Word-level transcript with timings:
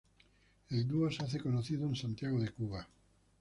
El 0.71 0.87
dúo 0.87 1.11
se 1.11 1.23
hace 1.23 1.39
conocido 1.39 1.85
en 1.85 1.95
Santiago 1.95 2.39
de 2.39 2.49
Cuba. 2.49 2.87